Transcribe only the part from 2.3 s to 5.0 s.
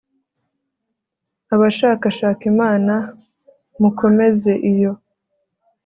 imana, mukomeze iyo